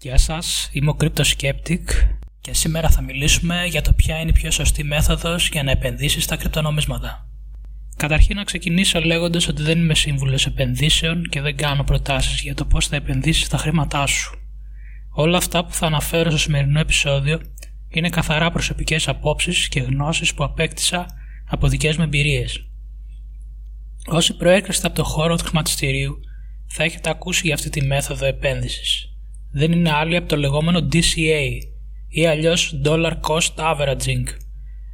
[0.00, 1.84] Γεια σας, είμαι ο Skeptic
[2.40, 6.24] και σήμερα θα μιλήσουμε για το ποια είναι η πιο σωστή μέθοδος για να επενδύσεις
[6.24, 7.28] στα κρυπτονομίσματα.
[7.96, 12.64] Καταρχήν να ξεκινήσω λέγοντας ότι δεν είμαι σύμβουλος επενδύσεων και δεν κάνω προτάσεις για το
[12.64, 14.38] πώς θα επενδύσεις τα χρήματά σου.
[15.10, 17.40] Όλα αυτά που θα αναφέρω στο σημερινό επεισόδιο
[17.88, 21.06] είναι καθαρά προσωπικές απόψεις και γνώσεις που απέκτησα
[21.46, 22.68] από δικές μου εμπειρίες.
[24.06, 26.20] Όσοι προέρχεστε από το χώρο του χρηματιστηρίου
[26.66, 29.10] θα έχετε ακούσει για αυτή τη μέθοδο επένδυσης.
[29.50, 31.48] Δεν είναι άλλη από το λεγόμενο DCA
[32.08, 34.24] ή αλλιώς Dollar Cost Averaging.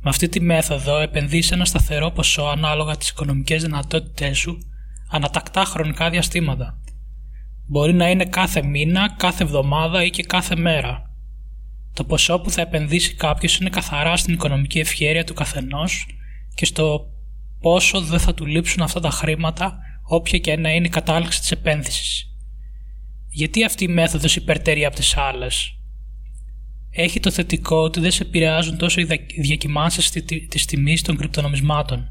[0.00, 4.58] Με αυτή τη μέθοδο επενδύεις ένα σταθερό ποσό ανάλογα τις οικονομικές δυνατότητές σου
[5.10, 6.78] ανατακτά χρονικά διαστήματα.
[7.66, 11.02] Μπορεί να είναι κάθε μήνα, κάθε εβδομάδα ή και κάθε μέρα.
[11.92, 16.06] Το ποσό που θα επενδύσει κάποιος είναι καθαρά στην οικονομική ευχέρεια του καθενός
[16.54, 17.06] και στο
[17.60, 21.50] πόσο δεν θα του λείψουν αυτά τα χρήματα όποια και να είναι η κατάληξη της
[21.50, 22.27] επένδυσης.
[23.30, 25.72] Γιατί αυτή η μέθοδος υπερτερεί από τις άλλες;
[26.90, 29.06] Έχει το θετικό ότι δεν σε επηρεάζουν τόσο οι
[29.40, 30.10] διακυμάνσεις
[30.48, 32.10] της τιμής των κρυπτονομισμάτων.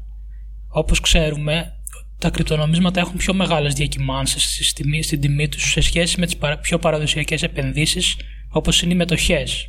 [0.68, 1.72] Όπως ξέρουμε,
[2.18, 7.42] τα κρυπτονομίσματα έχουν πιο μεγάλες διακυμάνσεις στην τιμή τους σε σχέση με τις πιο παραδοσιακές
[7.42, 8.16] επενδύσεις
[8.48, 9.66] όπως είναι οι μετοχές.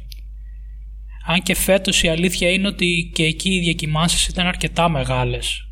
[1.25, 5.67] Αν και φέτος η αλήθεια είναι ότι και εκεί οι διακυμάνσεις ήταν αρκετά μεγάλες.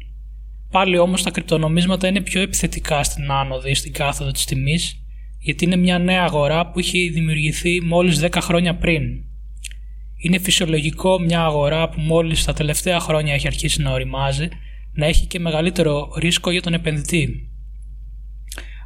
[0.72, 5.06] Πάλι όμως τα κρυπτονομίσματα είναι πιο επιθετικά στην άνοδο ή στην κάθοδο της τιμής
[5.39, 9.03] γιατί είναι μια νέα αγορά που έχει δημιουργηθεί μόλις 10 χρόνια πριν.
[10.17, 14.47] Είναι φυσιολογικό μια αγορά που μόλις τα τελευταία χρόνια έχει αρχίσει να οριμάζει
[14.94, 17.50] να έχει και μεγαλύτερο ρίσκο για τον επενδυτή.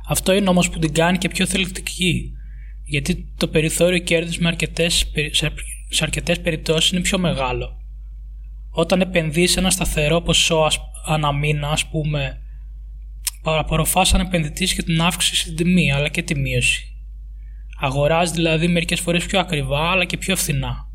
[0.07, 2.31] Αυτό είναι όμως που την κάνει και πιο θελκτική,
[2.83, 5.11] γιατί το περιθώριο κέρδους με αρκετές,
[5.89, 7.77] σε αρκετές περιπτώσεις είναι πιο μεγάλο.
[8.69, 10.67] Όταν επενδύεις ένα σταθερό ποσό
[11.05, 12.41] ανά μήνα, ας πούμε,
[13.41, 16.85] παραπορροφά σαν επενδυτής και την αύξηση στην τιμή αλλά και τη μείωση.
[17.79, 20.89] Αγοράζει δηλαδή μερικές φορές πιο ακριβά αλλά και πιο φθηνά.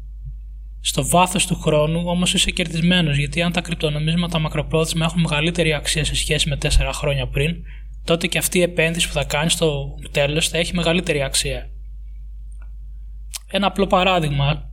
[0.81, 6.05] Στο βάθος του χρόνου όμως είσαι κερδισμένος γιατί αν τα κρυπτονομίσματα μακροπρόθεσμα έχουν μεγαλύτερη αξία
[6.05, 7.57] σε σχέση με 4 χρόνια πριν,
[8.05, 11.71] τότε και αυτή η επένδυση που θα κάνεις στο τέλος θα έχει μεγαλύτερη αξία.
[13.51, 14.71] Ένα απλό παράδειγμα.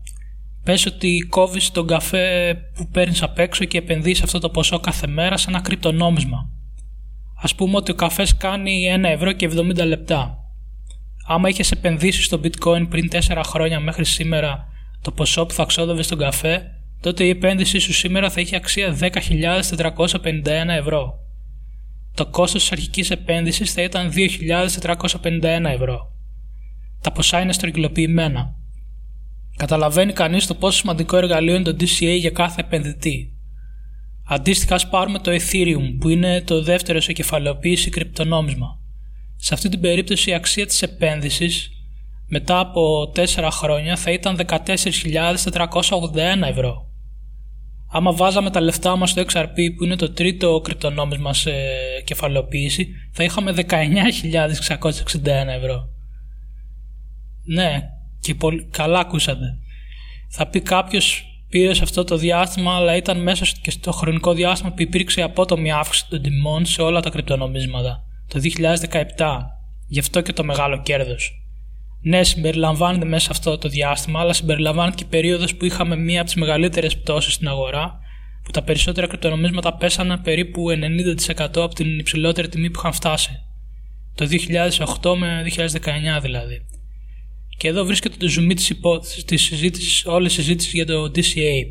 [0.63, 5.07] Πες ότι κόβεις τον καφέ που παίρνεις απ' έξω και επενδύεις αυτό το ποσό κάθε
[5.07, 6.49] μέρα σε ένα κρυπτονόμισμα.
[7.51, 10.37] Α πούμε ότι ο καφές κάνει 1 ευρώ και 70 λεπτά.
[11.27, 14.67] Άμα είχες επενδύσεις στο bitcoin πριν 4 χρόνια μέχρι σήμερα
[15.01, 16.61] το ποσό που θα ξόδευες στον καφέ,
[17.01, 21.19] τότε η επένδυσή σου σήμερα θα είχε αξία 10.451 ευρώ.
[22.13, 26.11] Το κόστος της αρχικής επένδυσης θα ήταν 2.451 ευρώ.
[27.01, 28.55] Τα ποσά είναι στρογγυλοποιημένα.
[29.55, 33.32] Καταλαβαίνει κανείς το πόσο σημαντικό εργαλείο είναι το DCA για κάθε επενδυτή.
[34.27, 38.79] Αντίστοιχα, ας πάρουμε το Ethereum, που είναι το δεύτερο σε κεφαλαιοποίηση κρυπτονόμισμα.
[39.35, 41.71] Σε αυτή την περίπτωση η αξία της επένδυσης
[42.27, 46.87] μετά από 4 χρόνια θα ήταν 14.481 ευρώ.
[47.95, 51.51] Άμα βάζαμε τα λεφτά μας στο XRP που είναι το τρίτο κρυπτονόμισμα σε
[52.03, 53.67] κεφαλαιοποίηση θα είχαμε 19.661
[55.47, 55.89] ευρώ.
[57.43, 57.81] Ναι,
[58.19, 59.57] και πολύ καλά ακούσατε.
[60.29, 64.71] Θα πει κάποιος πήρες σε αυτό το διάστημα, αλλά ήταν μέσα και στο χρονικό διάστημα
[64.71, 69.37] που υπήρξε απότομη αύξηση των τιμών σε όλα τα κρυπτονομίσματα, το 2017.
[69.87, 71.31] Γι' αυτό και το μεγάλο κέρδος.
[72.01, 76.29] Ναι, συμπεριλαμβάνεται μέσα σε αυτό το διάστημα, αλλά συμπεριλαμβάνεται και περίοδος που είχαμε μία από
[76.29, 77.99] τις μεγαλύτερες πτώσεις στην αγορά,
[78.43, 83.31] που τα περισσότερα κρυπτονομίσματα πέσανε περίπου 90% από την υψηλότερη τιμή που είχαν φτάσει.
[84.15, 84.27] Το
[85.01, 86.65] 2008 με 2019 δηλαδή.
[87.63, 91.63] Και εδώ βρίσκεται το ζουμί της, υπόθεσης, της συζήτησης, όλης η συζήτησης για το DCA.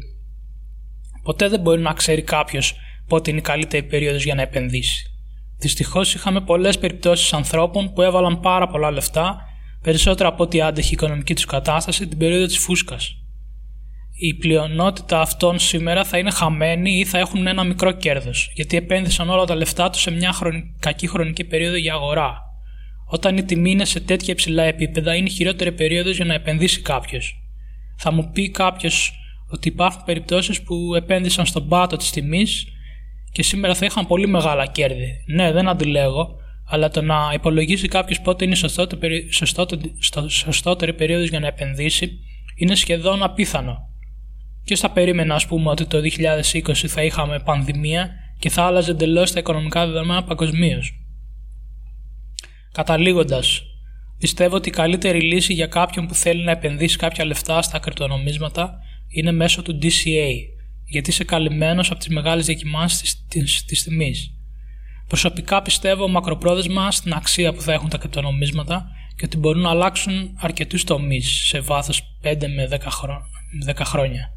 [1.22, 2.74] Ποτέ δεν μπορεί να ξέρει κάποιος
[3.08, 5.06] πότε είναι η καλύτερη περίοδος για να επενδύσει.
[5.58, 9.36] Δυστυχώς είχαμε πολλές περιπτώσεις ανθρώπων που έβαλαν πάρα πολλά λεφτά,
[9.82, 13.16] περισσότερα από ό,τι άντεχε η οικονομική τους κατάσταση, την περίοδο της φούσκας.
[14.18, 19.30] Η πλειονότητα αυτών σήμερα θα είναι χαμένοι ή θα έχουν ένα μικρό κέρδος, γιατί επένδυσαν
[19.30, 20.34] όλα τα λεφτά τους σε μια
[20.78, 22.51] κακή χρονική περίοδο για αγορά.
[23.12, 26.80] Όταν η τιμή είναι σε τέτοια υψηλά επίπεδα, είναι η χειρότερη περίοδος για να επενδύσει
[26.80, 27.42] κάποιος.
[27.96, 29.12] Θα μου πει κάποιος
[29.50, 32.66] ότι υπάρχουν περιπτώσεις που επένδυσαν στον πάτο της τιμής
[33.32, 35.24] και σήμερα θα είχαν πολύ μεγάλα κέρδη.
[35.26, 36.36] Ναι, δεν αντιλέγω,
[36.66, 39.32] αλλά το να υπολογίσει κάποιος πότε είναι η
[40.28, 42.18] σωστότερη περίοδος για να επενδύσει
[42.56, 43.78] είναι σχεδόν απίθανο.
[44.64, 49.32] Και θα περίμενα, ας πούμε, ότι το 2020 θα είχαμε πανδημία και θα άλλαζε εντελώς
[49.32, 51.01] τα οικονομικά δεδομένα παγκοσμίως.
[52.72, 53.62] Καταλήγοντας,
[54.18, 58.78] πιστεύω ότι η καλύτερη λύση για κάποιον που θέλει να επενδύσει κάποια λεφτά στα κρυπτονομίσματα
[59.08, 60.30] είναι μέσω του DCA,
[60.84, 63.26] γιατί είσαι καλυμμένος από τις μεγάλες διακυμάνσεις
[63.66, 64.34] της τιμής.
[65.06, 68.86] Προσωπικά πιστεύω μακροπρόθεσμα στην αξία που θα έχουν τα κρυπτονομίσματα
[69.16, 72.78] και ότι μπορούν να αλλάξουν αρκετούς τομείς σε βάθος 5 με 10,
[73.66, 74.30] 10 χρόνια.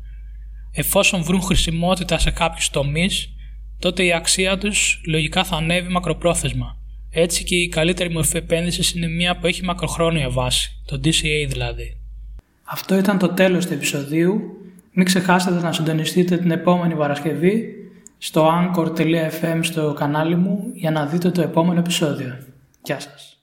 [0.72, 3.30] Εφόσον βρουν χρησιμότητα σε κάποιους τομείς,
[3.80, 6.78] τότε η αξία τους λογικά θα ανέβει μακροπρόθεσμα.
[7.18, 11.98] Έτσι και η καλύτερη μορφή επένδυσης είναι μια που έχει μακροχρόνια βάση, το DCA δηλαδή.
[12.64, 14.42] Αυτό ήταν το τέλος του επεισοδίου.
[14.92, 17.66] Μην ξεχάσετε να συντονιστείτε την επόμενη Παρασκευή
[18.18, 22.38] στο anchor.fm στο κανάλι μου για να δείτε το επόμενο επεισόδιο.
[22.84, 23.35] Γεια σας.